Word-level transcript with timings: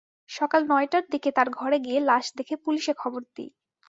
সকাল 0.31 0.61
নয়টার 0.67 1.03
দিকে 1.11 1.29
তাঁর 1.31 1.47
ঘরে 1.51 1.77
গিয়ে 1.85 1.99
লাশ 2.01 2.25
দেখে 2.37 2.55
পুলিশে 2.63 2.93
খবর 3.01 3.21
দিই। 3.35 3.49